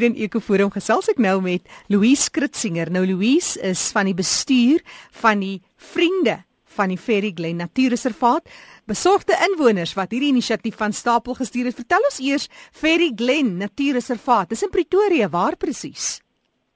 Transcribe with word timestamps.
In 0.00 0.14
Ekoforum 0.16 0.70
gesels 0.72 1.10
ek 1.12 1.18
nou 1.20 1.42
met 1.44 1.66
Louise 1.92 2.30
Kritzinger. 2.32 2.88
Nou 2.88 3.02
Louise 3.04 3.60
is 3.60 3.82
van 3.92 4.08
die 4.08 4.14
bestuur 4.16 4.80
van 5.20 5.42
die 5.44 5.58
Vriende 5.76 6.38
van 6.72 6.88
die 6.88 6.96
Ferry 6.96 7.32
Glen 7.36 7.58
Natuurreservaat. 7.60 8.48
Besorgde 8.88 9.36
inwoners 9.44 9.92
wat 9.98 10.14
hierdie 10.14 10.30
inisiatief 10.32 10.78
van 10.80 10.94
stapel 10.96 11.36
gestuur 11.36 11.68
het. 11.68 11.76
Vertel 11.76 12.06
ons 12.08 12.16
eers 12.24 12.48
Ferry 12.72 13.10
Glen 13.12 13.58
Natuurreservaat. 13.60 14.48
Dis 14.54 14.64
in 14.64 14.72
Pretoria, 14.72 15.28
waar 15.28 15.58
presies? 15.60 16.22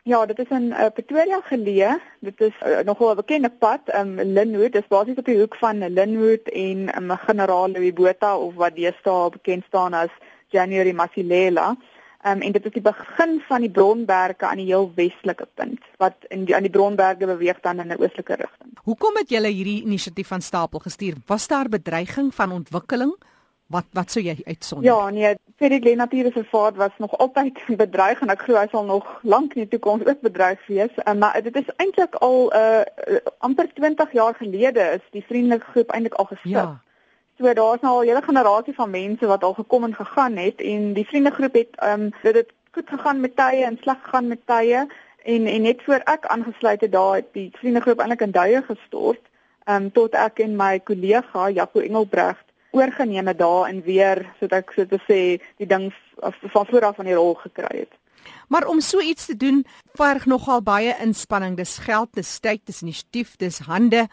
Ja, 0.04 0.20
dit 0.28 0.44
is 0.44 0.52
in 0.52 0.68
uh, 0.74 0.90
Pretoria 0.92 1.40
geleë. 1.48 1.94
Dit 2.28 2.44
is 2.44 2.60
uh, 2.60 2.82
nogal 2.84 3.14
'n 3.14 3.22
bekende 3.22 3.48
pad, 3.48 3.88
um, 3.96 4.20
Linwood. 4.20 4.76
Dit 4.76 4.82
is 4.82 4.92
basies 4.92 5.16
op 5.16 5.24
die 5.24 5.38
hoek 5.38 5.56
van 5.56 5.80
Linwood 5.80 6.52
en 6.52 6.92
um, 6.92 7.16
Generaal 7.24 7.72
Louis 7.72 7.96
Botha 7.96 8.36
of 8.36 8.54
wat 8.60 8.76
deesdae 8.76 9.30
bekend 9.30 9.64
staan 9.72 9.94
as 9.94 10.12
January 10.52 10.92
Masilela. 10.92 11.72
Um, 12.24 12.40
en 12.40 12.52
dit 12.52 12.64
is 12.64 12.72
die 12.72 12.80
begin 12.80 13.34
van 13.48 13.60
die 13.60 13.70
Bronberge 13.70 14.46
aan 14.48 14.56
die 14.56 14.70
heel 14.70 14.86
westelike 14.96 15.44
punt 15.60 15.82
wat 16.00 16.14
in 16.32 16.46
die, 16.48 16.54
aan 16.56 16.64
die 16.64 16.72
Bronberge 16.72 17.26
beweeg 17.28 17.60
dan 17.60 17.82
in 17.82 17.92
'n 17.92 18.00
oostelike 18.00 18.34
rigting. 18.40 18.70
Hoekom 18.88 19.16
het 19.16 19.28
julle 19.28 19.48
hierdie 19.48 19.82
inisiatief 19.84 20.28
van 20.28 20.40
stapel 20.40 20.78
gestuur? 20.78 21.14
Was 21.26 21.46
daar 21.48 21.68
bedreiging 21.68 22.34
van 22.34 22.52
ontwikkeling? 22.52 23.12
Wat 23.66 23.84
wat 23.92 24.10
sou 24.10 24.24
jy 24.24 24.36
uitsonder? 24.44 24.86
Ja, 24.90 25.10
nee, 25.10 25.34
vir 25.56 25.68
die 25.68 25.80
Glen 25.80 25.96
Natuurreservaat 25.96 26.76
was 26.76 26.96
nog 26.98 27.18
altyd 27.18 27.60
bedreig 27.84 28.20
en 28.20 28.30
ek 28.30 28.42
glo 28.42 28.56
hy 28.56 28.66
sal 28.70 28.84
nog 28.84 29.20
lank 29.22 29.54
in 29.54 29.62
die 29.64 29.72
toekoms 29.76 30.06
ook 30.06 30.20
bedreig 30.20 30.66
wees. 30.66 30.92
Um, 31.04 31.18
maar 31.18 31.42
dit 31.42 31.56
is 31.56 31.68
eintlik 31.76 32.14
al 32.14 32.52
uh 32.54 32.82
amper 33.38 33.68
20 33.74 34.12
jaar 34.12 34.34
gelede 34.34 34.80
is 34.80 35.04
die 35.10 35.24
vriendelike 35.28 35.66
groep 35.76 35.90
eintlik 35.90 36.14
al 36.14 36.24
gestig. 36.24 36.50
Ja. 36.50 36.80
So 37.38 37.52
daar's 37.52 37.80
nou 37.80 37.94
al 37.94 38.02
'n 38.02 38.06
hele 38.06 38.22
generasie 38.22 38.74
van 38.74 38.90
mense 38.90 39.26
wat 39.26 39.44
al 39.44 39.54
gekom 39.54 39.84
en 39.84 39.94
gegaan 39.94 40.36
het 40.36 40.60
en 40.60 40.92
die 40.92 41.06
vriendegroep 41.06 41.54
het 41.54 41.72
ehm 41.76 42.00
um, 42.00 42.10
dit 42.22 42.34
het 42.34 42.50
goed 42.72 42.88
gegaan 42.88 43.20
met 43.20 43.36
tye 43.36 43.64
en 43.64 43.78
sleg 43.80 43.96
gegaan 44.02 44.28
met 44.28 44.46
tye 44.46 44.86
en 45.24 45.46
en 45.46 45.62
net 45.62 45.82
voor 45.82 46.00
ek 46.04 46.26
aangesluit 46.26 46.80
het 46.80 46.92
daar 46.92 47.14
het 47.14 47.32
die 47.32 47.50
vriendegroep 47.52 47.98
eintlik 47.98 48.20
in 48.20 48.30
duie 48.30 48.62
gestort 48.62 49.20
ehm 49.64 49.82
um, 49.82 49.92
tot 49.92 50.14
ek 50.14 50.38
en 50.38 50.56
my 50.56 50.80
kollega 50.80 51.50
Jaco 51.50 51.80
Engelbregt 51.80 52.44
oorgeneem 52.74 53.26
het 53.26 53.38
daar 53.38 53.68
en 53.68 53.82
weer 53.82 54.26
soos 54.38 54.50
ek 54.50 54.72
so 54.74 54.86
te 54.86 54.98
sê 55.08 55.20
die 55.56 55.66
ding 55.66 55.92
van 56.54 56.66
voor 56.66 56.84
af 56.84 56.96
van 56.96 57.08
die 57.08 57.14
rol 57.14 57.34
gekry 57.34 57.84
het. 57.84 57.94
Maar 58.48 58.66
om 58.66 58.80
so 58.80 59.00
iets 59.00 59.26
te 59.26 59.36
doen 59.36 59.64
verg 59.92 60.26
nogal 60.26 60.62
baie 60.62 60.94
inspanning. 61.00 61.56
Dis 61.56 61.78
geld, 61.78 62.12
dis 62.12 62.38
tyd, 62.38 62.60
dis 62.64 62.82
initiatief, 62.82 63.36
dis 63.36 63.58
hande. 63.58 64.06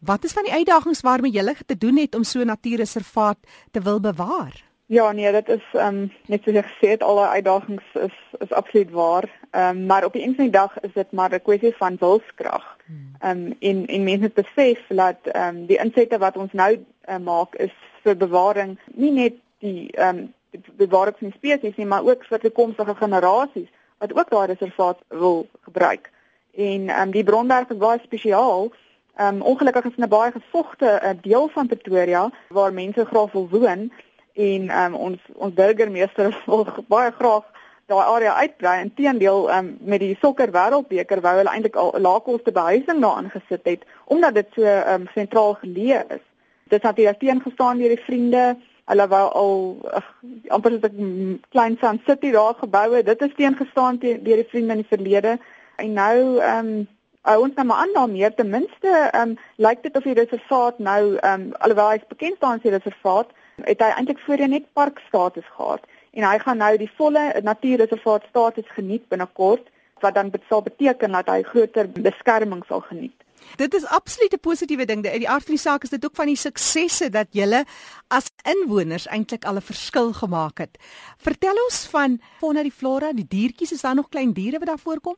Wat 0.00 0.24
is 0.24 0.32
van 0.32 0.42
die 0.42 0.52
uitdagings 0.52 1.00
waarmee 1.00 1.30
julle 1.30 1.54
te 1.66 1.78
doen 1.78 1.96
het 1.96 2.14
om 2.14 2.24
so 2.24 2.40
'n 2.40 2.46
natuurreservaat 2.46 3.38
te 3.70 3.80
wil 3.80 4.00
bewaar? 4.00 4.64
Ja, 4.86 5.12
nee, 5.12 5.32
dit 5.32 5.48
is 5.48 5.64
ehm 5.72 5.86
um, 5.86 6.12
net 6.26 6.42
soos 6.42 6.54
ek 6.54 6.66
gesê 6.66 6.88
het, 6.88 7.02
al 7.02 7.16
die 7.16 7.24
uitdagings 7.24 7.84
is 7.92 8.16
is 8.38 8.52
absoluut 8.52 8.90
waar. 8.90 9.30
Ehm 9.50 9.76
um, 9.76 9.86
maar 9.86 10.04
op 10.04 10.12
die 10.12 10.22
einde 10.22 10.50
dag 10.50 10.80
is 10.80 10.92
dit 10.92 11.12
maar 11.12 11.34
'n 11.34 11.42
kwessie 11.42 11.76
van 11.76 11.96
wilskrag. 12.00 12.76
Hmm. 12.86 13.12
Ehm 13.18 13.46
um, 13.46 13.56
en 13.60 13.86
en 13.86 14.02
mense 14.02 14.20
moet 14.20 14.34
besef 14.34 14.86
dat 14.88 15.16
ehm 15.22 15.56
um, 15.56 15.66
die 15.66 15.78
insette 15.78 16.18
wat 16.18 16.36
ons 16.36 16.52
nou 16.52 16.84
uh, 17.08 17.18
maak 17.18 17.54
is 17.54 17.74
vir 18.02 18.16
bewaring, 18.16 18.78
nie 18.94 19.12
net 19.12 19.34
die 19.58 19.90
ehm 19.92 20.16
um, 20.16 20.34
die 20.50 20.60
bewaring 20.76 21.16
van 21.18 21.32
spesies 21.36 21.76
nie, 21.76 21.86
maar 21.86 22.04
ook 22.04 22.24
vir 22.24 22.38
toekomstige 22.38 22.94
generasies 22.94 23.68
wat 23.98 24.14
ook 24.14 24.30
daai 24.30 24.46
reservaat 24.46 24.98
wil 25.08 25.48
gebruik. 25.60 26.10
En 26.54 26.88
ehm 26.88 27.00
um, 27.00 27.10
die 27.10 27.24
Bronberg 27.24 27.70
is 27.70 27.76
baie 27.76 28.00
spesiaal 28.02 28.72
Ehm 29.20 29.34
um, 29.34 29.42
ongelukkig 29.42 29.84
is 29.84 29.96
'n 29.96 30.08
baie 30.08 30.32
gevogte 30.32 31.00
uh, 31.02 31.10
deel 31.22 31.48
van 31.48 31.66
Pretoria 31.66 32.30
waar 32.48 32.72
mense 32.72 33.04
graag 33.04 33.32
wil 33.32 33.48
woon 33.48 33.92
en 34.32 34.68
ehm 34.68 34.84
um, 34.84 34.94
ons 34.94 35.18
ons 35.34 35.54
burgemeester 35.54 36.42
wil 36.46 36.66
baie 36.88 37.10
graag 37.18 37.44
daai 37.86 38.06
area 38.14 38.34
uitbrei. 38.34 38.80
Inteendeel 38.82 39.50
ehm 39.50 39.58
um, 39.58 39.76
met 39.80 40.00
die 40.00 40.16
sokker 40.20 40.50
wêreldbeker 40.50 41.20
wou 41.20 41.34
hulle 41.36 41.52
eintlik 41.52 41.76
al 41.76 41.92
laagkoste 42.00 42.52
behuising 42.52 43.00
daar 43.00 43.16
aangesit 43.20 43.64
het 43.64 43.82
omdat 44.04 44.34
dit 44.34 44.46
so 44.54 44.62
ehm 44.62 45.00
um, 45.00 45.08
sentraal 45.14 45.54
geleë 45.54 46.00
is. 46.16 46.24
Dit 46.68 46.82
het 46.82 46.96
hier 46.96 47.16
teengestaan 47.16 47.78
deur 47.78 47.94
die 47.96 48.04
vriende. 48.04 48.56
Hulle 48.84 49.06
wou 49.08 49.26
al 49.42 49.54
ag 50.00 50.06
amper 50.48 50.70
so 50.70 50.88
'n 50.88 51.42
klein 51.48 51.76
Sun 51.80 52.00
City 52.06 52.30
daar 52.30 52.54
gebou. 52.54 53.02
Dit 53.02 53.20
is 53.20 53.34
teengestaan 53.36 53.98
deur 53.98 54.24
die 54.24 54.48
vriende 54.48 54.72
in 54.72 54.82
die 54.82 54.92
verlede. 54.96 55.38
En 55.76 55.92
nou 55.92 56.38
ehm 56.38 56.66
um, 56.66 56.88
uh, 57.28 57.38
ons 57.38 57.54
nou 57.54 57.66
maar 57.66 57.76
aan 57.84 57.94
daarmee 57.94 58.34
ten 58.34 58.50
minste 58.50 58.90
ehm 59.12 59.28
um, 59.28 59.38
lyk 59.56 59.82
dit 59.82 59.96
of 59.96 60.02
die 60.02 60.18
reservaat 60.22 60.78
nou 60.78 61.16
ehm 61.16 61.40
um, 61.40 61.52
alhoewel 61.58 61.90
hy 61.90 62.02
bekend 62.08 62.36
staan 62.36 62.56
as 62.56 62.62
die 62.62 62.76
reservaat 62.76 63.28
het 63.64 63.80
hy 63.80 63.90
eintlik 63.96 64.22
voorheen 64.26 64.50
net 64.56 64.72
parkstatus 64.72 65.48
gehad 65.56 65.84
en 66.12 66.24
hy 66.24 66.38
gaan 66.38 66.62
nou 66.64 66.76
die 66.76 66.92
volle 66.96 67.24
natuurreservaat 67.42 68.24
status 68.30 68.68
geniet 68.76 69.08
binnekort 69.08 69.68
wat 70.00 70.14
dan 70.14 70.32
sal 70.48 70.62
beteken 70.62 71.12
dat 71.12 71.28
hy 71.28 71.42
groter 71.42 71.90
beskerming 71.92 72.64
sal 72.68 72.80
geniet. 72.80 73.16
Dit 73.56 73.74
is 73.74 73.86
absoluut 73.86 74.32
'n 74.32 74.40
positiewe 74.40 74.84
ding. 74.84 75.04
In 75.04 75.18
die 75.18 75.28
aard 75.28 75.44
van 75.44 75.54
die 75.54 75.64
saak 75.66 75.82
is 75.82 75.90
dit 75.90 76.04
ook 76.04 76.14
van 76.14 76.26
die 76.26 76.36
suksesse 76.36 77.10
dat 77.10 77.26
julle 77.30 77.64
as 78.08 78.30
inwoners 78.42 79.06
eintlik 79.06 79.44
al 79.44 79.56
'n 79.56 79.60
verskil 79.60 80.12
gemaak 80.12 80.58
het. 80.58 80.78
Vertel 81.18 81.56
ons 81.64 81.86
van 81.86 82.20
fauna 82.38 82.62
die 82.62 82.72
flora, 82.72 83.12
die 83.12 83.28
diertjies, 83.28 83.72
is 83.72 83.80
daar 83.80 83.94
nog 83.94 84.08
klein 84.08 84.32
diere 84.32 84.58
wat 84.58 84.68
daar 84.68 84.78
voorkom? 84.78 85.16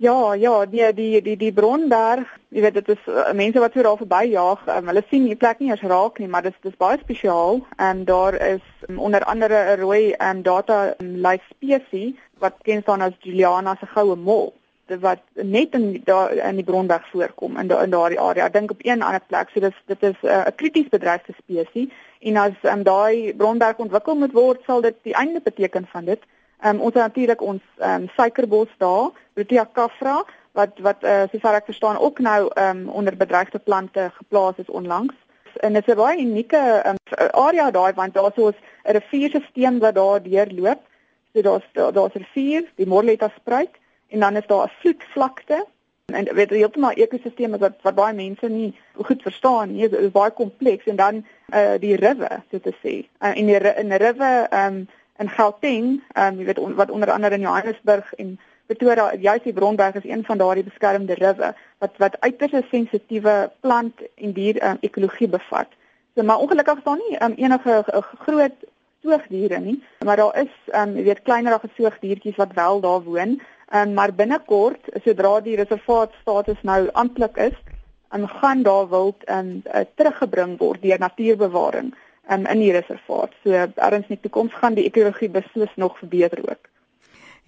Ja, 0.00 0.32
ja, 0.34 0.64
die 0.66 0.92
die 0.94 1.20
die 1.20 1.36
die 1.36 1.52
Bronberg, 1.52 2.28
jy 2.48 2.62
weet 2.64 2.76
dit 2.78 2.86
is 2.88 3.00
uh, 3.12 3.34
mense 3.36 3.60
wat 3.60 3.74
so 3.76 3.82
daar 3.84 3.98
verby 4.00 4.30
jaag, 4.30 4.62
um, 4.72 4.86
hulle 4.88 5.02
sien 5.10 5.26
die 5.28 5.36
plek 5.36 5.60
nie 5.60 5.68
eens 5.68 5.82
raak 5.84 6.16
nie, 6.22 6.28
maar 6.32 6.46
dit 6.46 6.56
is 6.56 6.70
dis 6.70 6.78
baie 6.80 6.96
spesiaal 7.02 7.60
en 7.76 8.00
daar 8.08 8.38
is 8.46 8.62
um, 8.88 8.96
onder 8.96 9.26
andere 9.28 9.58
'n 9.74 9.80
rooi 9.82 10.14
um, 10.28 10.40
data 10.46 10.78
um, 11.04 11.10
life 11.26 11.44
species 11.52 12.16
wat 12.40 12.56
ken 12.64 12.80
staan 12.80 13.04
as 13.04 13.20
Juliana 13.20 13.76
se 13.76 13.90
goue 13.92 14.16
mol 14.16 14.54
wat 15.04 15.20
net 15.34 15.76
in 15.76 16.00
daar 16.04 16.32
in 16.32 16.56
die 16.56 16.64
Bronberg 16.64 17.04
voorkom 17.12 17.60
in 17.60 17.68
da, 17.68 17.82
in 17.82 17.90
daardie 17.90 18.20
area. 18.20 18.46
Ek 18.46 18.52
dink 18.52 18.70
op 18.70 18.80
een 18.80 19.02
ander 19.02 19.20
plek. 19.26 19.52
So 19.52 19.60
dis 19.60 19.76
dit 19.86 20.02
is 20.02 20.16
uh, 20.22 20.30
'n 20.30 20.48
uh, 20.48 20.56
krities 20.56 20.88
bedreigde 20.88 21.36
spesies 21.36 21.92
en 22.20 22.36
as 22.36 22.56
um, 22.62 22.82
daai 22.82 23.34
Bronberg 23.36 23.76
ontwikkel 23.76 24.14
moet 24.14 24.32
word, 24.32 24.64
sal 24.64 24.80
dit 24.80 24.96
die 25.02 25.14
einde 25.14 25.40
beteken 25.44 25.86
van 25.92 26.04
dit. 26.04 26.24
Ehm 26.60 26.74
um, 26.74 26.80
ons 26.80 26.94
het 26.94 27.02
natuurlik 27.02 27.42
ons 27.42 27.62
ehm 27.78 28.02
um, 28.02 28.08
suikerbos 28.16 28.68
daar, 28.78 29.10
Protea 29.32 29.68
caffra 29.72 30.24
wat 30.52 30.78
wat 30.78 31.04
uh, 31.04 31.22
soos 31.32 31.54
ek 31.54 31.64
verstaan 31.64 31.98
ook 31.98 32.18
nou 32.18 32.50
ehm 32.54 32.76
um, 32.76 32.88
onder 32.88 33.16
bedreigde 33.16 33.58
plante 33.58 34.10
geplaas 34.14 34.56
is 34.56 34.70
onlangs. 34.70 35.14
En 35.56 35.72
dit 35.72 35.88
is 35.88 35.94
'n 35.94 35.96
baie 35.96 36.20
unieke 36.20 36.82
um, 36.86 36.96
area 37.30 37.70
daai 37.70 37.92
want 37.94 38.14
daar's 38.14 38.34
so 38.34 38.48
'n 38.48 38.54
rivierstelsel 38.84 39.78
wat 39.78 39.94
daar 39.94 40.22
deurloop. 40.22 40.80
So 41.32 41.40
daar's 41.42 41.66
daar's 41.72 42.14
'n 42.14 42.26
rivier, 42.26 42.64
die 42.74 42.86
Morletta 42.86 43.32
spruit 43.36 43.74
en 44.08 44.20
dan 44.20 44.36
is 44.36 44.46
daar 44.46 44.64
'n 44.66 44.72
vloedvlakte 44.80 45.66
en 46.10 46.34
weet 46.34 46.50
jy 46.50 46.56
heeltemal 46.56 46.98
ekosisteme 46.98 47.58
wat 47.58 47.76
wat 47.82 47.94
baie 47.94 48.14
mense 48.14 48.48
nie 48.48 48.72
goed 48.94 49.22
verstaan 49.22 49.72
nie. 49.72 49.88
Dit 49.88 50.00
is 50.00 50.10
baie 50.10 50.30
kompleks 50.30 50.84
en 50.84 50.96
dan 50.96 51.26
uh, 51.54 51.78
die 51.78 51.96
rivier, 51.96 52.42
so 52.50 52.58
te 52.58 52.74
sê. 52.82 52.94
Uh, 53.22 53.36
en 53.36 53.46
die 53.46 53.60
in 53.74 53.88
die 53.88 54.02
rivier 54.02 54.48
ehm 54.50 54.74
um, 54.74 54.88
in 55.20 55.28
Gauteng, 55.28 56.00
ehm 56.14 56.32
um, 56.32 56.38
jy 56.40 56.46
weet 56.48 56.58
on, 56.58 56.74
wat 56.74 56.90
onder 56.90 57.10
andere 57.10 57.34
in 57.34 57.44
Johannesburg 57.46 58.14
en 58.14 58.38
Pretoria, 58.70 59.10
juist 59.18 59.44
die 59.44 59.52
Bronberg 59.52 59.94
is 59.98 60.06
een 60.08 60.24
van 60.24 60.38
daardie 60.38 60.64
beskermde 60.64 61.14
rivier 61.18 61.56
wat 61.78 61.96
wat 62.02 62.20
uiters 62.20 62.68
sensitiewe 62.70 63.50
plant 63.60 64.02
en 64.14 64.32
dier 64.32 64.60
um, 64.64 64.78
ekologie 64.80 65.28
bevat. 65.28 65.72
So 66.14 66.22
maar 66.22 66.38
ongelukkig 66.44 66.78
is 66.78 66.84
daar 66.84 67.00
nie 67.00 67.16
um, 67.22 67.34
enige 67.36 67.82
uh, 67.94 68.02
groot 68.26 68.68
soogdiere 69.02 69.58
nie, 69.60 69.82
maar 70.04 70.16
daar 70.16 70.36
is 70.44 70.54
ehm 70.72 70.88
um, 70.88 70.96
jy 70.96 71.04
weet 71.10 71.22
kleinerige 71.22 71.72
soogdiertjies 71.76 72.40
wat 72.40 72.54
wel 72.54 72.80
daar 72.80 73.02
woon. 73.02 73.40
Ehm 73.68 73.88
um, 73.88 73.94
maar 73.94 74.14
binnekort, 74.14 74.92
sodra 75.04 75.40
die 75.40 75.56
reservaat 75.56 76.14
status 76.22 76.62
nou 76.62 76.88
amptelik 76.92 77.36
is, 77.36 77.58
en 78.10 78.28
gaan 78.28 78.62
daar 78.62 78.88
wild 78.88 79.28
um, 79.30 79.62
uh, 79.66 79.80
teruggebring 79.94 80.58
word 80.58 80.82
deur 80.82 80.98
natuurbewaring 80.98 81.94
um, 82.30 82.46
in 82.46 82.58
die 82.58 82.72
reservaat. 82.72 83.32
So 83.44 83.50
erns 83.50 84.08
in 84.08 84.16
die 84.16 84.20
toekoms 84.20 84.54
gaan 84.54 84.74
die 84.78 84.84
ekologie 84.84 85.30
beslis 85.30 85.72
nog 85.74 85.98
verbeter 85.98 86.42
ook. 86.50 86.69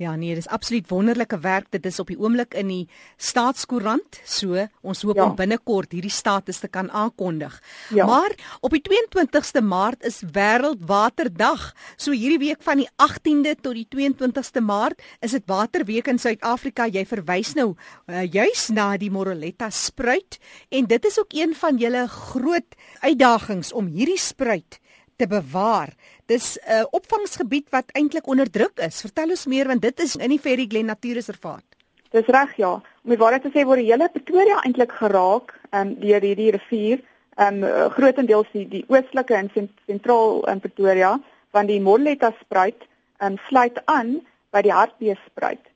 Ja 0.02 0.16
nee, 0.18 0.34
dis 0.34 0.48
absoluut 0.50 0.88
wonderlike 0.90 1.38
werk. 1.44 1.68
Dit 1.70 1.86
is 1.86 2.00
op 2.02 2.08
die 2.10 2.18
oomblik 2.18 2.56
in 2.58 2.70
die 2.72 2.82
staatskoerant. 3.22 4.18
So, 4.26 4.58
ons 4.82 5.02
hoop 5.06 5.20
ja. 5.20 5.28
om 5.28 5.36
binnekort 5.38 5.94
hierdie 5.94 6.10
status 6.10 6.58
te 6.62 6.70
kan 6.72 6.90
aankondig. 6.90 7.54
Ja. 7.94 8.06
Maar 8.08 8.34
op 8.60 8.74
die 8.74 8.82
22ste 8.82 9.62
Maart 9.62 10.02
is 10.08 10.22
Wêreldwaterdag. 10.34 11.68
So 11.96 12.10
hierdie 12.16 12.40
week 12.42 12.66
van 12.66 12.82
die 12.82 12.88
18de 12.98 13.54
tot 13.62 13.78
die 13.78 13.86
22ste 13.94 14.64
Maart 14.64 15.02
is 15.22 15.36
dit 15.36 15.46
Waterweek 15.46 16.10
in 16.10 16.18
Suid-Afrika. 16.18 16.88
Jy 16.90 17.06
verwys 17.06 17.54
nou 17.58 17.72
uh, 17.74 18.24
juis 18.26 18.68
na 18.74 18.92
die 18.98 19.12
Moroletta 19.12 19.70
spruit 19.70 20.40
en 20.74 20.90
dit 20.90 21.10
is 21.10 21.18
ook 21.20 21.36
een 21.36 21.54
van 21.54 21.78
julle 21.78 22.08
groot 22.10 22.78
uitdagings 23.04 23.72
om 23.72 23.92
hierdie 23.92 24.18
spruit 24.18 24.80
te 25.16 25.28
bewaar. 25.30 25.92
Dis 26.32 26.56
'n 26.56 26.70
uh, 26.72 26.84
opvangsgebied 26.90 27.66
wat 27.70 27.90
eintlik 27.92 28.26
onder 28.26 28.50
druk 28.50 28.78
is. 28.80 29.00
Vertel 29.04 29.34
ons 29.34 29.46
meer 29.46 29.66
want 29.68 29.82
dit 29.82 30.00
is 30.00 30.16
in 30.16 30.30
die 30.32 30.40
Ferry 30.40 30.64
Glen 30.68 30.88
Natuurreservaat. 30.88 31.64
Dis 32.10 32.26
reg 32.26 32.56
ja. 32.56 32.72
Om 33.04 33.10
die 33.12 33.18
waarheid 33.20 33.42
te 33.42 33.50
sê 33.52 33.64
word 33.68 33.82
die 33.82 33.90
hele 33.90 34.08
Pretoria 34.08 34.60
eintlik 34.64 34.92
geraak 35.00 35.52
um, 35.76 35.94
deur 36.00 36.24
hierdie 36.24 36.54
rivier. 36.56 37.02
Um, 37.36 37.60
grootendeels 37.96 38.48
die, 38.52 38.64
die 38.68 38.84
oostelike 38.88 39.34
en 39.34 39.50
sentraal 39.88 40.42
in 40.52 40.60
Pretoria 40.60 41.12
van 41.52 41.68
die 41.68 41.80
Morletta 41.80 42.32
spruit 42.40 42.88
um, 43.20 43.36
sluit 43.48 43.80
aan 43.84 44.20
by 44.52 44.62
die 44.64 44.72
Hartbeesspruit 44.72 45.68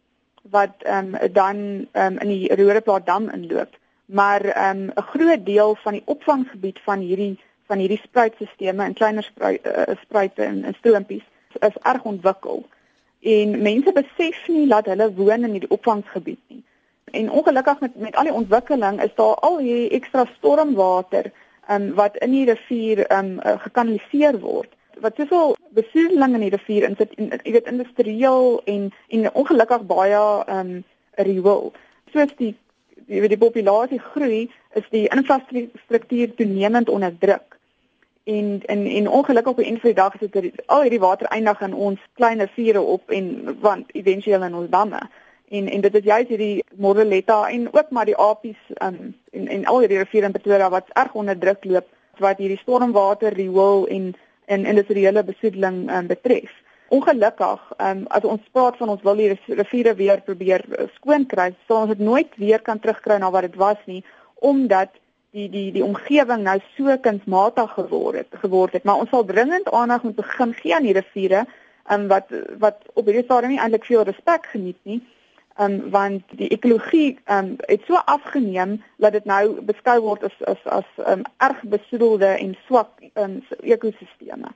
wat 0.56 0.84
ehm 0.86 1.16
um, 1.16 1.32
dan 1.32 1.58
um, 1.92 2.18
in 2.22 2.32
die 2.32 2.54
Roodeplaas 2.54 3.04
dam 3.04 3.28
inloop. 3.28 3.76
Maar 4.06 4.44
ehm 4.44 4.88
um, 4.88 4.92
'n 4.96 5.08
groot 5.12 5.46
deel 5.46 5.76
van 5.84 6.00
die 6.00 6.06
opvanggebied 6.06 6.80
van 6.88 7.00
hierdie 7.00 7.36
van 7.66 7.82
hierdie 7.82 8.00
spruitstelsels 8.02 8.86
in 8.86 8.94
kleiner 8.94 9.22
spruit, 9.26 9.66
uh, 9.66 9.96
spruite 10.02 10.42
en, 10.42 10.64
en 10.64 10.76
stroompies 10.78 11.24
is 11.60 11.78
erg 11.82 12.04
ontwikkel. 12.04 12.64
En 13.20 13.62
mense 13.62 13.92
besef 13.92 14.48
nie 14.52 14.66
dat 14.68 14.86
hulle 14.92 15.08
woon 15.14 15.44
in 15.48 15.56
hierdie 15.56 15.72
opvanggebied 15.74 16.40
nie. 16.52 16.62
En 17.16 17.30
ongelukkig 17.30 17.80
met 17.80 17.96
met 17.96 18.16
al 18.16 18.30
die 18.30 18.38
ontwikkeling 18.42 19.02
is 19.02 19.14
daar 19.14 19.34
al 19.48 19.58
hierdie 19.58 19.90
ekstra 19.98 20.26
stormwater 20.36 21.30
um, 21.70 21.94
wat 21.94 22.16
in 22.16 22.34
die 22.34 22.44
rivier 22.50 23.04
um, 23.12 23.38
uh, 23.40 23.56
gekanaliseer 23.62 24.38
word 24.40 24.72
wat 25.00 25.16
soveel 25.16 25.56
besoedeling 25.76 26.34
in 26.34 26.44
die 26.46 26.52
rivier 26.54 26.86
insit 26.88 27.12
en 27.20 27.32
jy 27.44 27.52
weet 27.56 27.66
industrieel 27.72 28.60
en 28.64 28.86
en 29.08 29.26
ongelukkig 29.32 29.88
baie 29.88 30.20
ehm 30.20 30.60
um, 30.60 30.84
riool. 31.16 31.72
Soos 32.12 32.32
die 32.36 32.54
jy 33.06 33.20
weet 33.22 33.34
die 33.36 33.40
populasie 33.40 34.00
groei, 34.12 34.46
is 34.74 34.88
die 34.90 35.06
infrastruktuur 35.14 36.34
toenemend 36.34 36.88
onder 36.88 37.14
druk. 37.18 37.55
En 38.26 38.62
en 38.66 38.86
en 38.86 39.08
ongelukkig 39.08 39.52
op 39.52 39.58
'n 39.58 39.62
einde 39.62 39.80
van 39.80 39.90
die 39.90 40.02
dag 40.02 40.14
is 40.14 40.30
dit 40.30 40.66
al 40.66 40.80
hierdie 40.80 41.00
water 41.00 41.26
eindig 41.26 41.60
in 41.60 41.74
ons 41.74 42.00
klein 42.14 42.38
riviere 42.38 42.80
op 42.80 43.10
en 43.10 43.56
want 43.60 43.92
éventueel 43.92 44.42
in 44.42 44.54
ons 44.54 44.70
damme. 44.70 45.00
En 45.48 45.68
en 45.68 45.80
dit 45.80 45.94
is 45.94 46.04
juist 46.04 46.28
hierdie 46.28 46.64
Moreletta 46.74 47.48
en 47.48 47.68
ook 47.72 47.90
maar 47.90 48.04
die 48.04 48.16
Apies 48.16 48.58
um, 48.82 49.16
en 49.30 49.48
en 49.48 49.64
al 49.64 49.78
hierdie 49.78 49.98
riviere 49.98 50.26
in 50.26 50.32
Pretoria 50.32 50.70
wat 50.70 50.88
erg 50.92 51.12
onder 51.12 51.38
druk 51.38 51.64
loop 51.64 51.86
wat 52.18 52.38
hierdie 52.38 52.58
stormwater 52.58 53.32
riool 53.32 53.86
en 53.86 54.14
in 54.46 54.66
industriële 54.66 55.24
besoedeling 55.24 55.90
um, 55.90 56.06
betref. 56.06 56.50
Ongelukkig, 56.88 57.72
um, 57.76 58.04
as 58.06 58.24
ons 58.24 58.42
praat 58.52 58.76
van 58.76 58.88
ons 58.88 59.02
wil 59.02 59.14
die 59.14 59.38
riviere 59.46 59.94
weer 59.94 60.20
probeer 60.22 60.64
uh, 60.68 60.86
skoon 60.94 61.26
kry, 61.26 61.54
sal 61.66 61.76
ons 61.76 61.94
dit 61.94 61.98
nooit 61.98 62.36
weer 62.36 62.62
kan 62.62 62.78
terugkry 62.78 63.18
na 63.18 63.30
wat 63.30 63.42
dit 63.42 63.54
was 63.54 63.80
nie, 63.84 64.04
omdat 64.34 64.90
die 65.36 65.48
die 65.52 65.68
die 65.76 65.84
omgewing 65.84 66.42
nou 66.46 66.56
so 66.76 66.96
kunsmatig 67.04 67.76
geword 67.78 68.22
het 68.22 68.40
geword 68.44 68.72
het. 68.72 68.84
Maar 68.88 69.04
ons 69.04 69.12
sal 69.12 69.24
dringend 69.28 69.70
aandag 69.70 70.02
moet 70.02 70.16
begin 70.16 70.54
gee 70.62 70.74
aan 70.74 70.88
die 70.88 70.96
riviere, 70.96 71.44
um, 71.92 72.08
wat 72.08 72.32
wat 72.58 72.82
op 72.94 73.04
hierdie 73.04 73.26
stadium 73.28 73.54
nie 73.54 73.60
eintlik 73.60 73.84
veel 73.84 74.08
respek 74.08 74.48
geniet 74.54 74.80
nie 74.82 75.02
um, 75.58 75.90
want 75.90 76.22
die 76.40 76.48
ekologie 76.48 77.18
um, 77.30 77.54
het 77.58 77.82
so 77.86 77.94
afgeneem 77.94 78.82
dat 78.96 79.12
dit 79.12 79.24
nou 79.24 79.60
beskou 79.64 79.98
word 80.04 80.24
as 80.24 80.36
as 80.52 80.62
as 80.64 81.06
um, 81.06 81.24
erg 81.36 81.62
besoedelde 81.62 82.26
en 82.26 82.56
swak 82.66 83.02
um, 83.14 83.40
ekosisteme. 83.60 84.52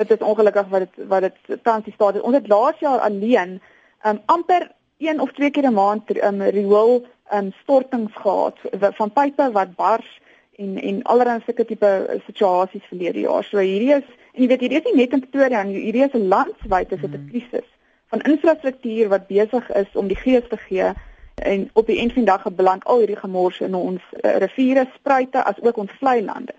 Dit 0.00 0.10
is 0.10 0.24
ongelukkig 0.24 0.68
wat 0.68 0.86
dit 0.86 1.08
wat 1.08 1.28
dit 1.28 1.64
tans 1.64 1.84
die 1.84 1.94
staat 1.94 2.14
het. 2.14 2.22
Ons 2.22 2.40
het 2.40 2.48
laas 2.48 2.78
jaar 2.80 3.00
alleen 3.00 3.60
um, 4.06 4.20
amper 4.26 4.70
een 5.02 5.20
of 5.20 5.32
twee 5.32 5.50
keer 5.50 5.70
'n 5.70 5.74
maand 5.74 6.16
um, 6.24 6.42
riool 6.42 7.06
um, 7.32 7.52
stortings 7.62 8.12
gehad 8.14 8.58
van 8.80 9.12
pype 9.12 9.50
wat 9.52 9.74
bars 9.76 10.20
en 10.56 10.76
en 10.80 11.02
allerlei 11.02 11.40
sulke 11.44 11.64
tipe 11.64 12.20
situasies 12.26 12.88
verlede 12.88 13.20
jaar. 13.20 13.44
So 13.44 13.58
hierdie 13.58 13.94
is 13.94 14.08
en 14.32 14.42
jy 14.42 14.48
weet 14.48 14.60
hierdie 14.60 14.80
is 14.80 14.90
nie 14.90 14.96
net 14.96 15.12
in 15.12 15.20
Pretoria 15.20 15.62
nie, 15.62 15.80
hierdie 15.80 16.04
is 16.04 16.14
'n 16.14 16.28
landwyd 16.28 16.92
is 16.92 17.00
dit 17.00 17.10
'n 17.10 17.16
hmm. 17.16 17.30
krisis 17.30 17.68
van 18.12 18.20
infrastruktuur 18.20 19.08
wat 19.08 19.26
besig 19.26 19.70
is 19.70 19.88
om 19.94 20.08
die 20.08 20.16
gees 20.16 20.44
te 20.48 20.56
gee 20.56 20.92
en 21.34 21.70
op 21.72 21.86
die 21.86 21.98
einde 21.98 22.14
van 22.14 22.24
die 22.24 22.32
dag 22.32 22.54
beland 22.54 22.84
al 22.84 22.98
hierdie 22.98 23.16
gemors 23.16 23.60
in 23.60 23.74
ons 23.74 24.02
uh, 24.12 24.36
riviere, 24.36 24.86
spruite 24.94 25.44
as 25.44 25.60
ook 25.62 25.76
ons 25.76 25.94
vlei 25.98 26.20
lande. 26.24 26.54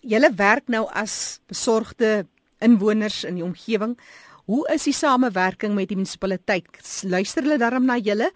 Julle 0.00 0.30
werk 0.36 0.66
nou 0.68 0.84
as 0.90 1.40
besorgde 1.46 2.26
inwoners 2.58 3.22
in 3.24 3.38
die 3.38 3.44
omgewing. 3.44 3.94
Hoe 4.44 4.66
is 4.74 4.84
die 4.84 4.92
samewerking 4.92 5.74
met 5.74 5.88
die 5.88 5.96
munisipaliteit? 5.96 6.68
Luister 7.08 7.46
hulle 7.46 7.58
daarom 7.58 7.86
na 7.88 7.96
julle? 7.96 8.30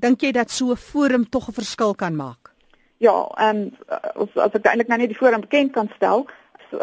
Dink 0.00 0.22
jy 0.22 0.32
dat 0.32 0.50
so 0.50 0.70
'n 0.72 0.76
forum 0.76 1.28
tog 1.28 1.48
'n 1.48 1.58
verskil 1.58 1.94
kan 1.94 2.16
maak? 2.16 2.54
Ja, 3.00 3.28
ehm 3.34 3.56
um, 3.56 4.28
as 4.34 4.56
ek 4.58 4.66
eintlik 4.68 4.90
nou 4.92 4.98
net 5.00 5.08
die 5.08 5.16
forum 5.16 5.40
bekend 5.40 5.72
kan 5.72 5.88
stel, 5.94 6.26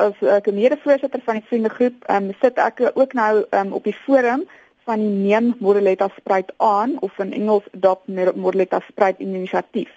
as 0.01 0.17
ek 0.37 0.47
'n 0.49 0.55
mede-voorsitter 0.57 1.21
van 1.25 1.37
die 1.37 1.45
vriendegroep, 1.49 1.97
ehm 2.09 2.29
um, 2.29 2.35
sit 2.41 2.57
ek 2.57 2.81
ook 2.93 3.13
nou 3.13 3.45
ehm 3.49 3.67
um, 3.67 3.73
op 3.77 3.83
die 3.83 3.93
forum 4.05 4.47
van 4.87 4.99
die 4.99 5.13
neem 5.29 5.53
Moreletta 5.59 6.07
spruit 6.15 6.51
aan 6.57 6.97
of 7.05 7.19
in 7.19 7.33
Engels 7.33 7.69
adopt 7.73 8.07
Moreletta 8.35 8.81
spruit 8.87 9.19
inisiatief. 9.19 9.91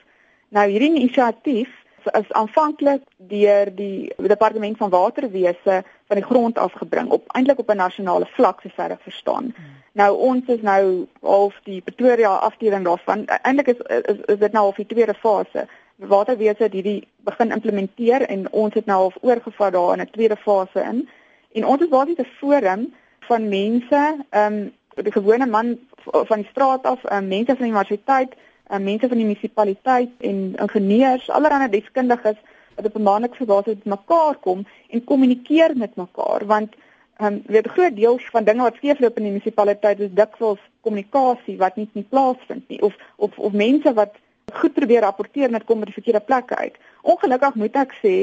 Nou 0.48 0.68
hierdie 0.68 0.92
inisiatief 0.94 1.72
is 2.04 2.32
aanvanklik 2.32 3.02
deur 3.16 3.74
die 3.74 4.12
departement 4.16 4.76
van 4.76 4.90
waterwese 4.90 5.82
van 6.06 6.16
die 6.16 6.24
grond 6.24 6.58
af 6.58 6.72
gebring 6.72 7.08
op 7.10 7.32
eintlik 7.32 7.58
op 7.58 7.70
'n 7.70 7.76
nasionale 7.76 8.26
vlak 8.36 8.60
sover 8.60 8.90
ek 8.90 9.02
verstaan. 9.02 9.54
Hmm. 9.56 9.76
Nou 9.92 10.16
ons 10.16 10.46
is 10.46 10.62
nou 10.62 11.06
half 11.20 11.60
die 11.64 11.80
Pretoria 11.80 12.34
afdeling 12.34 12.84
daarvan. 12.84 13.24
Eintlik 13.26 13.66
is, 13.66 13.80
is 13.86 14.18
is 14.26 14.38
dit 14.38 14.52
nou 14.52 14.64
al 14.64 14.74
die 14.76 14.86
tweede 14.86 15.14
fase. 15.14 15.68
Waterwese 16.08 16.62
het 16.62 16.72
hierdie 16.72 17.08
begin 17.28 17.50
implementeer 17.52 18.22
en 18.22 18.52
ons 18.52 18.74
het 18.74 18.86
nou 18.86 18.98
half 18.98 19.16
oorgevat 19.20 19.72
daar 19.72 19.92
in 19.92 20.00
'n 20.00 20.10
tweede 20.10 20.36
fase 20.36 20.80
in. 20.80 21.08
En 21.52 21.66
ons 21.66 21.80
is 21.80 21.88
basies 21.88 22.18
'n 22.18 22.34
forum 22.38 22.94
van 23.20 23.48
mense, 23.48 24.24
ehm 24.30 24.52
um, 24.52 24.72
die 24.94 25.12
gewone 25.12 25.46
man 25.46 25.78
van 26.04 26.38
die 26.38 26.50
straat 26.50 26.84
af, 26.84 27.04
uh, 27.04 27.20
mense 27.20 27.56
van 27.56 27.64
die 27.64 27.72
universiteit, 27.72 28.34
uh, 28.70 28.78
mense 28.78 29.08
van 29.08 29.16
die 29.16 29.26
munisipaliteit 29.26 30.10
en 30.18 30.54
ingenieurs, 30.56 31.30
allerlei 31.30 31.68
deskundiges 31.68 32.36
wat 32.74 32.86
op 32.86 32.96
'n 32.96 33.02
maandelikse 33.02 33.44
basis 33.44 33.76
mekaar 33.84 34.36
kom 34.40 34.66
en 34.88 35.04
kommunikeer 35.04 35.76
met 35.76 35.96
mekaar 35.96 36.46
want 36.46 36.74
ehm 37.16 37.32
um, 37.32 37.42
weet 37.46 37.66
'n 37.66 37.76
groot 37.76 37.96
deel 37.96 38.18
van 38.18 38.44
dinge 38.44 38.62
wat 38.62 38.74
skeefloop 38.76 39.16
in 39.16 39.22
die 39.22 39.32
munisipaliteit 39.32 40.00
is 40.00 40.12
dikwels 40.12 40.60
kommunikasie 40.80 41.56
wat 41.56 41.76
nie 41.76 41.88
nie 41.92 42.06
plaasvind 42.08 42.68
nie 42.68 42.82
of 42.82 42.94
of 43.16 43.38
of 43.38 43.52
mense 43.52 43.92
wat 43.92 44.14
goed 44.54 44.74
probeer 44.74 45.00
rapporteer 45.00 45.50
net 45.50 45.64
kom 45.64 45.80
by 45.80 45.90
die 45.90 45.96
verkeerde 45.96 46.20
plekke 46.20 46.56
uit. 46.56 46.76
Ongelukkig 47.02 47.54
moet 47.54 47.76
ek 47.76 47.94
sê 48.02 48.14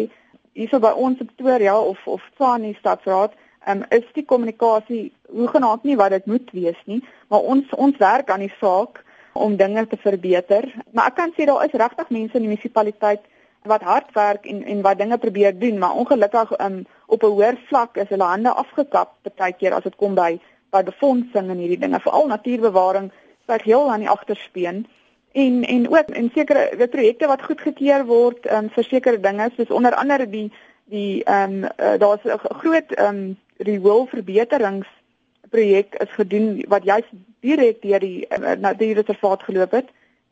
hierso 0.58 0.80
by 0.80 0.94
ons 0.96 1.20
op 1.22 1.30
Pretoria 1.36 1.78
of 1.80 2.00
of 2.06 2.24
Tshwane 2.36 2.74
stadsraad 2.80 3.36
um, 3.68 3.84
is 3.90 4.06
die 4.14 4.26
kommunikasie 4.26 5.12
hoegenaamd 5.30 5.84
nie 5.84 5.98
wat 6.00 6.16
dit 6.16 6.26
moet 6.26 6.52
wees 6.52 6.80
nie, 6.86 7.02
maar 7.30 7.46
ons 7.54 7.74
ons 7.78 7.98
werk 8.02 8.30
aan 8.34 8.46
die 8.46 8.54
saak 8.60 9.04
om 9.38 9.58
dinge 9.58 9.86
te 9.88 9.98
verbeter. 10.02 10.66
Maar 10.92 11.12
ek 11.12 11.18
kan 11.20 11.34
sê 11.38 11.46
daar 11.46 11.66
is 11.66 11.76
regtig 11.78 12.10
mense 12.10 12.38
in 12.38 12.48
die 12.48 12.54
munisipaliteit 12.54 13.26
wat 13.68 13.84
hard 13.84 14.14
werk 14.16 14.46
en 14.50 14.64
en 14.64 14.82
wat 14.82 14.98
dinge 14.98 15.18
probeer 15.18 15.54
doen, 15.60 15.78
maar 15.78 15.98
ongelukkig 16.00 16.54
um, 16.60 16.86
op 17.08 17.24
'n 17.24 17.34
hoër 17.36 17.58
vlak 17.70 17.98
is 17.98 18.10
hulle 18.10 18.24
hande 18.24 18.50
afgekap 18.50 19.16
baie 19.38 19.54
keer 19.54 19.74
as 19.74 19.84
dit 19.84 19.96
kom 19.96 20.16
by 20.16 20.40
by 20.72 20.84
befondsing 20.84 21.50
en 21.50 21.58
hierdie 21.58 21.80
dinge, 21.80 22.00
veral 22.00 22.28
natuurbewaring, 22.28 23.12
styg 23.44 23.64
heel 23.64 23.92
aan 23.92 24.04
die 24.04 24.10
agterspeen. 24.10 24.86
En 25.38 25.64
en 25.64 25.90
ook 25.90 26.10
in 26.10 26.30
sekere 26.34 26.88
projekte 26.90 27.28
wat 27.28 27.44
goedgekeur 27.46 28.06
word 28.06 28.48
um, 28.52 28.70
vir 28.74 28.84
sekere 28.84 29.20
dinge, 29.22 29.50
soos 29.56 29.74
onder 29.80 29.94
andere 29.96 30.26
die 30.30 30.48
die 30.90 31.24
ehm 31.24 31.64
um, 31.64 31.64
uh, 31.64 31.98
daar's 32.02 32.24
'n 32.26 32.40
groot 32.62 32.92
ehm 32.96 33.16
um, 33.16 33.38
rioolverbeterings 33.58 34.88
projek 35.50 35.96
is 35.96 36.10
gedoen 36.10 36.66
wat 36.68 36.84
juist 36.84 37.12
direk 37.40 37.82
deur 37.82 38.00
die 38.00 38.26
uh, 38.30 38.52
natuurreservaat 38.68 39.44
geloop 39.44 39.72
het. 39.72 39.90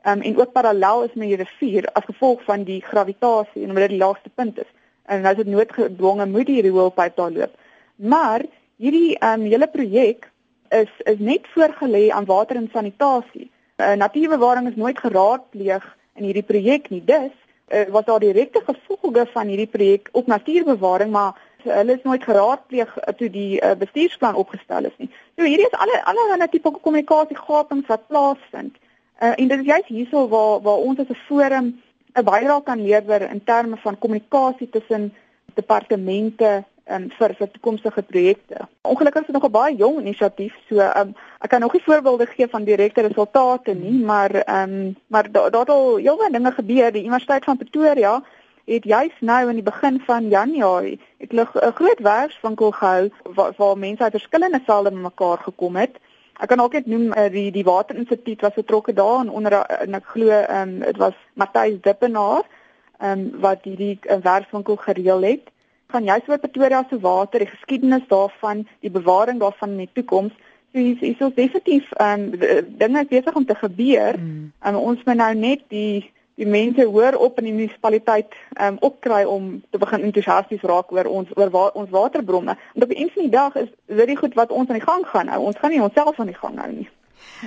Um, 0.07 0.21
en 0.21 0.37
ook 0.37 0.51
parallel 0.51 1.03
is 1.03 1.13
met 1.13 1.27
die 1.27 1.37
rivier 1.43 1.85
as 1.93 2.05
gevolg 2.05 2.43
van 2.43 2.63
die 2.63 2.81
gravitasie 2.81 3.61
en 3.61 3.69
omdat 3.69 3.87
dit 3.89 3.97
die 3.97 4.05
laagste 4.05 4.29
punt 4.29 4.59
is. 4.59 4.71
En 5.05 5.21
nou 5.21 5.31
is 5.35 5.43
dit 5.43 5.53
noodgedwonge 5.53 6.25
moet 6.25 6.45
die 6.45 6.61
rioolpyp 6.61 7.15
daar 7.15 7.31
loop. 7.31 7.53
Maar 7.95 8.41
hierdie 8.75 9.17
um, 9.25 9.41
hele 9.41 9.67
projek 9.67 10.31
is 10.69 10.91
is 11.03 11.19
net 11.19 11.47
voorgelê 11.53 12.09
aan 12.09 12.25
water 12.25 12.55
en 12.55 12.69
sanitasie. 12.73 13.51
Uh, 13.77 13.93
natuurbewaring 13.93 14.67
is 14.67 14.75
nooit 14.75 14.99
geraadpleeg 14.99 15.83
in 16.15 16.23
hierdie 16.23 16.43
projek 16.43 16.89
nie. 16.89 17.03
Dus 17.03 17.31
uh, 17.67 17.83
was 17.89 18.05
daar 18.05 18.19
direkte 18.19 18.61
gevolge 18.65 19.25
van 19.33 19.47
hierdie 19.47 19.67
projek 19.67 20.09
op 20.11 20.27
natuurbewaring, 20.27 21.11
maar 21.11 21.35
hulle 21.63 21.95
is 21.97 22.03
nooit 22.03 22.23
geraadpleeg 22.23 22.97
uh, 22.97 23.13
toe 23.17 23.29
die 23.29 23.61
uh, 23.61 23.71
bestuursplan 23.77 24.35
opgestel 24.35 24.85
is 24.85 24.95
nie. 24.97 25.09
So 25.35 25.43
hierdie 25.43 25.67
is 25.67 25.77
alle 25.77 26.01
allerlei 26.05 26.49
tipe 26.49 26.71
kommunikasiegapings 26.71 27.87
wat 27.87 28.07
plaasvind. 28.07 28.77
Uh, 29.19 29.33
en 29.35 29.47
dit 29.47 29.59
is 29.59 29.65
juist 29.65 29.91
hierso 29.91 30.27
waar 30.27 30.61
waar 30.61 30.85
ons 30.87 30.99
as 30.99 31.11
'n 31.11 31.23
forum 31.27 31.67
'n 32.15 32.23
bydrae 32.23 32.63
kan 32.63 32.85
lewer 32.87 33.29
in 33.29 33.43
terme 33.43 33.77
van 33.77 33.99
kommunikasie 33.99 34.69
tussen 34.69 35.13
departemente 35.53 36.63
um, 36.89 37.09
vir 37.17 37.33
vir 37.37 37.51
toekomstige 37.51 38.03
projekte. 38.03 38.67
Ongelukkig 38.81 39.21
is 39.21 39.27
dit 39.27 39.35
nog 39.35 39.45
'n 39.45 39.51
baie 39.51 39.75
jong 39.75 39.99
inisiatief, 39.99 40.53
so 40.69 40.79
um, 40.79 41.15
ek 41.41 41.49
kan 41.49 41.59
nog 41.59 41.73
nie 41.73 41.83
voorbeelde 41.83 42.25
gee 42.25 42.47
van 42.47 42.63
direkte 42.63 43.01
resultate 43.01 43.73
nie, 43.73 44.03
maar 44.05 44.31
ehm 44.31 44.73
um, 44.73 44.95
maar 45.07 45.31
daar 45.31 45.51
da 45.51 45.59
het 45.59 45.69
al 45.69 45.95
heelwat 45.95 46.31
dinge 46.31 46.51
gebeur. 46.51 46.91
Die 46.91 47.03
Universiteit 47.03 47.43
van 47.43 47.57
Pretoria 47.57 48.23
het 48.65 48.83
juis 48.83 49.13
nou 49.19 49.49
in 49.49 49.55
die 49.55 49.63
begin 49.63 50.01
van 50.05 50.29
Januarie 50.29 50.99
het 51.17 51.31
hulle 51.31 51.47
'n 51.53 51.71
groot 51.71 51.99
werkswinkel 51.99 52.71
gehou 52.71 53.11
waar, 53.23 53.53
waar 53.57 53.77
mense 53.77 54.03
uit 54.03 54.11
verskillende 54.11 54.61
velde 54.65 54.91
bymekaar 54.91 55.37
gekom 55.37 55.75
het. 55.75 55.97
Ek 56.39 56.47
kan 56.47 56.59
ook 56.59 56.73
net 56.73 56.85
noem 56.85 57.13
uh, 57.13 57.31
die 57.31 57.51
die 57.51 57.63
Waterinstituut 57.63 58.41
was 58.41 58.53
betrokke 58.53 58.93
daar 58.93 59.19
en 59.19 59.29
onder 59.29 59.53
en 59.53 59.93
ek 59.93 60.05
glo 60.05 60.29
ehm 60.29 60.69
um, 60.69 60.79
dit 60.79 60.97
was 60.97 61.13
Matthys 61.33 61.81
Dippenaar 61.81 62.43
ehm 62.99 63.19
um, 63.19 63.39
wat 63.39 63.59
hierdie 63.63 63.99
uh, 64.01 64.17
werkswinkel 64.21 64.75
gereël 64.75 65.21
het. 65.21 65.54
Gaan 65.95 66.09
jy 66.09 66.17
oor 66.27 66.41
Pretoria 66.43 66.81
se 66.89 66.97
water, 66.99 67.39
die 67.39 67.47
geskiedenis 67.47 68.03
daarvan, 68.11 68.65
die 68.83 68.91
bewaring 68.91 69.39
daarvan 69.39 69.77
in 69.77 69.85
die 69.85 69.93
toekoms. 69.93 70.33
dis 70.75 70.99
is 70.99 71.15
so 71.17 71.31
definitief 71.31 71.87
um 72.03 72.25
dinge 72.81 73.05
besig 73.07 73.35
om 73.35 73.45
te 73.45 73.55
gebeur. 73.55 74.19
Mm. 74.19 74.51
Um, 74.67 74.75
ons 74.75 75.03
moet 75.07 75.15
nou 75.15 75.31
net 75.35 75.63
die 75.71 76.11
die 76.35 76.47
mense 76.51 76.83
hoor 76.83 77.15
op 77.15 77.37
in 77.39 77.45
die 77.47 77.53
munisipaliteit 77.55 78.33
um 78.59 78.75
opkry 78.83 79.21
om 79.23 79.61
te 79.71 79.79
begin 79.79 80.03
entoesiasties 80.03 80.65
raak 80.67 80.91
oor 80.91 81.07
ons 81.07 81.31
oor 81.39 81.53
wa 81.53 81.69
ons 81.79 81.93
waterbronne. 81.95 82.57
En 82.75 82.83
op 82.83 82.91
'n 82.91 83.07
eendag 83.07 83.31
dag 83.31 83.55
is 83.63 83.71
dit 83.87 84.19
goed 84.19 84.33
wat 84.33 84.51
ons 84.51 84.67
aan 84.67 84.79
die 84.81 84.89
gang 84.89 85.07
gaan 85.07 85.31
hou. 85.31 85.41
Ons 85.45 85.57
gaan 85.57 85.71
nie 85.71 85.81
onsself 85.81 86.19
aan 86.19 86.33
die 86.33 86.41
gang 86.43 86.59
hou 86.59 86.71
nie. 86.71 86.89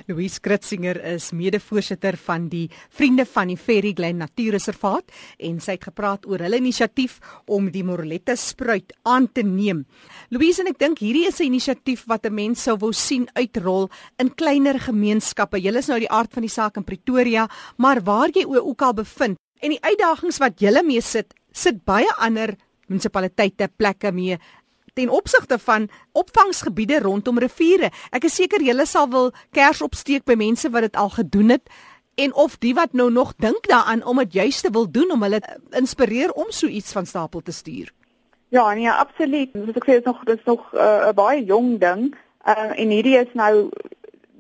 Louise 0.06 0.40
Kritzinger 0.40 1.00
is 1.14 1.30
mede-voorsitter 1.32 2.16
van 2.16 2.48
die 2.48 2.68
Vriende 2.90 3.26
van 3.26 3.48
die 3.48 3.56
Ferry 3.56 3.92
Glen 3.96 4.18
Natuurreservaat 4.22 5.10
en 5.38 5.60
sy 5.60 5.76
het 5.76 5.88
gepraat 5.90 6.26
oor 6.26 6.42
hulle 6.44 6.60
inisiatief 6.60 7.18
om 7.46 7.70
die 7.70 7.84
Morletta 7.84 8.36
spruit 8.36 8.94
aan 9.02 9.28
te 9.32 9.42
neem. 9.42 9.84
Louise 10.30 10.62
en 10.62 10.72
ek 10.72 10.78
dink 10.78 10.98
hierdie 10.98 11.26
is 11.28 11.40
'n 11.40 11.50
inisiatief 11.50 12.04
wat 12.06 12.26
'n 12.26 12.34
mens 12.34 12.62
sou 12.62 12.76
wou 12.76 12.92
sien 12.92 13.28
uitrol 13.34 13.90
in 14.18 14.34
kleiner 14.34 14.78
gemeenskappe. 14.78 15.60
Julle 15.60 15.78
is 15.78 15.88
nou 15.88 15.98
die 15.98 16.10
aard 16.10 16.32
van 16.32 16.42
die 16.42 16.50
saak 16.50 16.76
in 16.76 16.84
Pretoria, 16.84 17.48
maar 17.76 18.02
waar 18.02 18.28
jy 18.28 18.44
ook 18.44 18.82
al 18.82 18.94
bevind 18.94 19.36
en 19.60 19.70
die 19.70 19.82
uitdagings 19.82 20.38
wat 20.38 20.60
julle 20.60 20.82
mee 20.82 21.00
sit, 21.00 21.34
sit 21.52 21.84
baie 21.84 22.10
ander 22.18 22.56
munisipaliteite 22.88 23.68
plekke 23.76 24.12
mee 24.12 24.38
ten 24.98 25.10
opsigte 25.14 25.58
van 25.62 25.86
opvangsgebiede 26.12 26.98
rondom 27.04 27.38
riviere. 27.38 27.92
Ek 28.10 28.26
is 28.26 28.34
seker 28.40 28.64
julle 28.66 28.86
sal 28.86 29.06
wil 29.12 29.30
kers 29.54 29.82
opsteek 29.84 30.26
by 30.26 30.34
mense 30.38 30.70
wat 30.74 30.88
dit 30.88 30.98
al 30.98 31.12
gedoen 31.14 31.54
het 31.54 31.70
en 32.18 32.34
of 32.34 32.56
die 32.58 32.74
wat 32.74 32.96
nou 32.98 33.10
nog 33.14 33.36
dink 33.38 33.68
daaraan 33.70 34.02
om 34.02 34.18
dit 34.24 34.40
juist 34.40 34.66
te 34.66 34.72
wil 34.74 34.90
doen 34.90 35.12
om 35.14 35.22
hulle 35.22 35.38
inspireer 35.78 36.34
om 36.34 36.50
so 36.50 36.66
iets 36.66 36.92
van 36.92 37.06
stapel 37.06 37.40
te 37.46 37.54
stuur. 37.54 37.92
Ja, 38.50 38.72
nee, 38.74 38.90
absoluut. 38.90 39.52
Soos 39.52 39.76
ek 39.76 39.86
sê, 39.86 39.98
dit 40.00 40.02
is 40.02 40.08
nog 40.08 40.24
dit 40.26 40.38
is 40.38 40.48
nog 40.48 40.66
uh, 40.74 40.80
'n 40.80 41.08
uh, 41.08 41.14
baie 41.14 41.44
jong 41.44 41.78
ding. 41.78 42.14
Uh, 42.48 42.72
en 42.74 42.90
hierdie 42.90 43.18
is 43.20 43.32
nou 43.38 43.68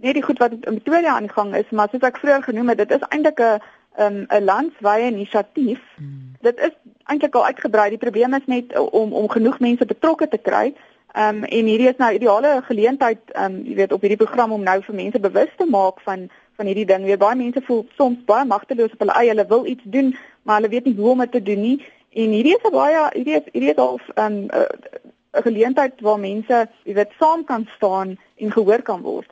net 0.00 0.14
die 0.14 0.22
goed 0.22 0.38
wat 0.38 0.52
in 0.52 0.80
Pretoria 0.80 1.14
aan 1.14 1.28
die 1.28 1.36
gang 1.36 1.54
is, 1.54 1.70
maar 1.70 1.88
soos 1.92 2.06
ek 2.06 2.18
vroeër 2.18 2.42
genoem 2.42 2.68
het, 2.72 2.78
dit 2.78 2.90
is 2.98 3.06
eintlik 3.14 3.38
'n 3.38 3.60
'n 3.98 4.26
um, 4.30 4.44
landswye 4.44 5.10
inisiatief. 5.10 5.82
Hmm. 5.96 6.34
Dit 6.40 6.58
is 6.58 6.74
eintlik 7.08 7.34
al 7.34 7.48
uitgebrei. 7.50 7.88
Die 7.90 8.04
probleem 8.04 8.34
is 8.34 8.46
net 8.46 8.78
om 8.78 9.12
om 9.12 9.28
genoeg 9.28 9.58
mense 9.64 9.86
betrokke 9.86 10.28
te 10.28 10.38
kry. 10.38 10.74
Ehm 11.12 11.42
um, 11.42 11.44
en 11.44 11.70
hierdie 11.72 11.88
is 11.88 12.00
nou 12.02 12.12
ideale 12.14 12.60
geleentheid 12.64 13.20
ehm 13.32 13.44
um, 13.44 13.62
jy 13.66 13.74
weet 13.80 13.92
op 13.96 14.04
hierdie 14.04 14.20
program 14.24 14.52
om 14.52 14.62
nou 14.62 14.78
vir 14.88 14.94
mense 14.94 15.20
bewus 15.20 15.54
te 15.56 15.66
maak 15.76 16.02
van 16.08 16.28
van 16.56 16.66
hierdie 16.66 16.88
ding. 16.90 17.04
Weer 17.08 17.20
baie 17.22 17.36
mense 17.36 17.62
voel 17.68 17.86
soms 17.96 18.24
baie 18.28 18.44
magteloos 18.44 18.92
op 18.92 19.04
hulle 19.04 19.16
eie. 19.20 19.32
Hulle 19.32 19.46
wil 19.54 19.66
iets 19.66 19.86
doen, 19.96 20.16
maar 20.42 20.60
hulle 20.60 20.72
weet 20.74 20.84
nie 20.84 20.94
hoe 20.98 21.10
om 21.10 21.24
dit 21.24 21.32
te 21.32 21.42
doen 21.42 21.60
nie. 21.60 21.78
En 22.12 22.36
hierdie 22.36 22.56
is 22.56 22.68
'n 22.68 22.76
baie 22.76 23.08
hierdie 23.14 23.38
is 23.40 23.48
hierdie 23.52 23.72
is 23.72 23.82
al 23.86 24.00
ehm 24.14 24.36
um, 24.36 24.46
'n 25.38 25.42
geleentheid 25.48 26.00
waar 26.00 26.20
mense 26.20 26.68
jy 26.84 26.94
weet 26.94 27.12
saam 27.18 27.44
kan 27.44 27.68
staan 27.76 28.16
en 28.36 28.52
gehoor 28.52 28.82
kan 28.82 29.02
word. 29.02 29.30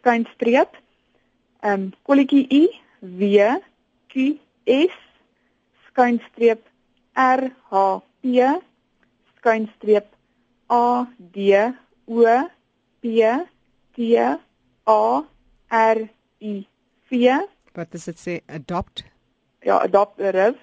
skynstreep 0.00 0.72
ehm 1.60 1.72
um, 1.72 1.92
kolletjie 2.08 2.46
i 2.48 2.80
w 3.00 3.22
q 4.08 4.38
s 4.66 4.96
skynstreep 5.90 6.60
r 7.14 7.50
h 7.70 8.00
p 8.22 8.24
skynstreep 9.36 10.06
A 10.70 11.06
D 11.18 11.54
O 12.06 12.48
P 13.00 13.04
T 13.94 14.16
A 14.86 15.22
R 15.70 15.98
I 16.40 16.66
V. 17.10 17.12
Wat 17.74 17.94
is 17.94 18.04
dit 18.04 18.18
sê 18.18 18.40
adopt? 18.46 19.04
Ja, 19.62 19.80
adoptive. 19.82 20.56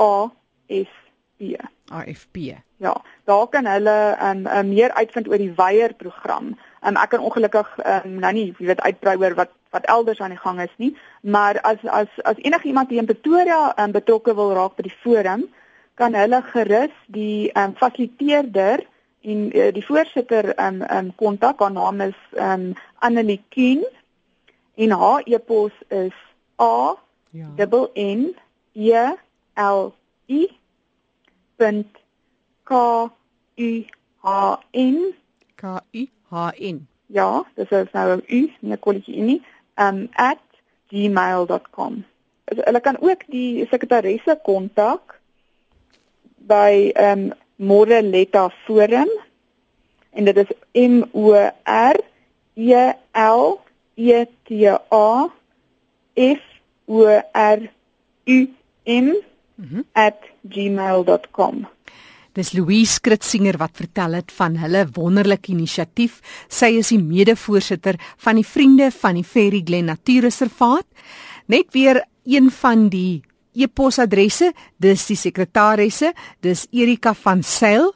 A 0.00 0.30
S 0.68 0.92
P. 1.38 1.56
A 1.90 2.04
F 2.06 2.26
P. 2.32 2.36
Ja, 2.76 2.94
daar 3.24 3.46
kan 3.48 3.66
hulle 3.66 4.16
um, 4.22 4.46
um 4.46 4.68
meer 4.68 4.92
uitvind 4.92 5.28
oor 5.28 5.38
die 5.38 5.52
weier 5.56 5.94
program. 5.94 6.54
Um, 6.86 6.96
ek 6.96 7.14
kan 7.14 7.22
ongelukkig 7.24 7.70
um, 7.80 8.18
nou 8.20 8.32
nie, 8.36 8.48
jy 8.58 8.66
weet, 8.70 8.82
uitbrei 8.84 9.16
oor 9.16 9.36
wat 9.38 9.52
wat 9.74 9.86
elders 9.90 10.20
aan 10.22 10.30
die 10.30 10.38
gang 10.38 10.60
is 10.62 10.74
nie, 10.78 10.92
maar 11.20 11.58
as 11.66 11.80
as 11.90 12.10
as 12.22 12.38
enigiemand 12.46 12.90
hier 12.90 13.02
in 13.02 13.08
Pretoria 13.10 13.72
um, 13.78 13.90
betrokke 13.94 14.34
wil 14.38 14.52
raak 14.54 14.76
by 14.76 14.84
die 14.86 14.98
forum, 15.02 15.48
kan 15.94 16.14
hulle 16.14 16.42
gerus 16.52 16.94
die 17.06 17.50
ehm 17.52 17.70
um, 17.70 17.76
fasiliteerder 17.76 18.86
en 19.20 19.56
uh, 19.56 19.72
die 19.72 19.86
voorsitter 19.86 20.54
ehm 20.54 20.82
um, 20.82 20.82
ehm 20.82 21.06
um, 21.06 21.14
kontak. 21.14 21.60
Haar 21.60 21.72
naam 21.72 22.00
is 22.00 22.20
ehm 22.32 22.60
um, 22.60 22.74
Annelie 22.98 23.42
Kien 23.48 23.84
en 24.74 24.90
haar 24.90 25.22
e-pos 25.24 25.72
is 25.88 26.16
a 26.60 26.94
ja. 27.30 27.48
n 27.94 28.34
e 28.74 29.06
l 29.54 29.92
i 30.28 30.42
k 32.64 32.72
u 33.56 33.70
h 34.22 34.28
n 34.72 34.98
k 35.56 35.62
u 35.92 36.02
h 36.30 36.34
n 36.74 36.76
ja 37.08 37.44
dis 37.56 37.70
is 37.70 37.92
nou 37.92 38.08
'n 38.16 38.22
u 38.28 38.40
nie 38.60 38.72
'n 38.72 38.80
kolletjie 38.84 39.22
nie 39.22 39.40
um 39.86 40.08
@gmail.com 40.90 41.94
hulle 42.66 42.80
kan 42.80 42.96
ook 43.00 43.20
die 43.26 43.66
sekretaresse 43.70 44.40
kontak 44.44 45.20
by 46.46 46.90
ehm 46.94 47.30
um, 47.30 47.32
Moreletta 47.56 48.48
Forum 48.64 49.10
en 50.10 50.24
dit 50.24 50.36
is 50.36 50.50
M 50.74 51.04
O 51.12 51.34
R 51.64 52.00
E 52.54 52.82
L 53.12 53.60
E 53.94 54.24
T 54.46 54.66
A 54.90 55.28
F 56.14 56.42
O 56.86 57.06
R 57.32 57.70
U 58.24 58.38
M 58.84 59.14
mhm. 59.54 59.82
@gmail.com. 60.48 61.66
Dis 62.34 62.52
Louise 62.52 62.98
Kritzinger 63.00 63.56
wat 63.56 63.76
vertel 63.78 64.16
het 64.18 64.32
van 64.34 64.56
hulle 64.58 64.88
wonderlike 64.96 65.52
inisiatief. 65.52 66.18
Sy 66.50 66.72
is 66.80 66.90
die 66.90 66.98
mede-voorsitter 66.98 67.94
van 68.18 68.40
die 68.40 68.46
Vriende 68.46 68.90
van 68.90 69.14
die 69.14 69.24
Ferry 69.24 69.62
Glen 69.64 69.86
Natuurreservaat. 69.86 70.86
Net 71.46 71.70
weer 71.70 72.02
een 72.26 72.50
van 72.50 72.88
die 72.90 73.22
e-posadresse, 73.54 74.52
dis 74.78 75.06
die 75.08 75.18
sekretaresse, 75.18 76.12
dis 76.42 76.66
Erika 76.72 77.14
van 77.24 77.42
Sail, 77.42 77.90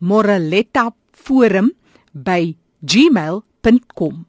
Moreletta 0.00 0.90
Forum 1.12 1.70
by 2.12 2.54
gmail.com. 2.82 4.26